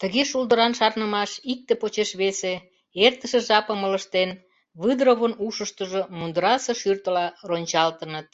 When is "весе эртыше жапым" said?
2.20-3.80